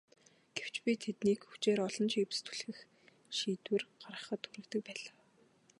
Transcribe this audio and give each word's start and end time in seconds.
Гэвч 0.57 0.75
би 0.83 0.91
тэднийг 1.03 1.39
хүчээр 1.47 1.79
олон 1.87 2.07
чипс 2.13 2.37
түлхэх 2.45 2.77
шийдвэр 3.37 3.81
гаргахад 4.01 4.41
хүргэдэг 4.47 4.81
байлаа. 4.87 5.15